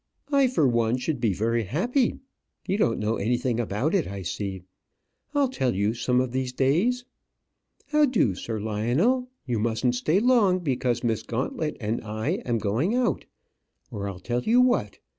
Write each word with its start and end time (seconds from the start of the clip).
I 0.31 0.47
for 0.47 0.67
one 0.67 0.97
should 0.97 1.21
be 1.21 1.31
very 1.31 1.65
happy. 1.65 2.17
You 2.67 2.77
don't 2.79 2.97
know 2.99 3.17
anything 3.17 3.59
about 3.59 3.93
it, 3.93 4.07
I 4.07 4.23
see. 4.23 4.63
I'll 5.35 5.47
tell 5.47 5.75
you 5.75 5.93
some 5.93 6.19
of 6.19 6.31
these 6.31 6.51
days. 6.51 7.05
How 7.89 8.05
do, 8.05 8.33
Sir 8.33 8.59
Lionel? 8.59 9.29
You 9.45 9.59
mustn't 9.59 9.93
stay 9.93 10.19
long, 10.19 10.57
because 10.57 11.03
Miss 11.03 11.21
Gauntlet 11.21 11.77
and 11.79 12.01
I 12.03 12.41
am 12.47 12.57
going 12.57 12.95
out. 12.95 13.25
Or 13.91 14.09
I'll 14.09 14.17
tell 14.17 14.41
you 14.41 14.59
what. 14.59 14.97